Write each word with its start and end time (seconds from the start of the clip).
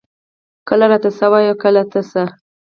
کله 0.67 0.85
راته 0.91 1.09
څۀ 1.17 1.25
وائي 1.31 1.47
او 1.51 1.55
کله 1.63 1.81
څۀ 2.09 2.21
ـ 2.27 2.29